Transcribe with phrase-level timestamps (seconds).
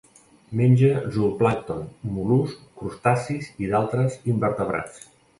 [0.59, 1.83] Menja zooplàncton,
[2.15, 5.05] mol·luscs, crustacis i d'altres invertebrats.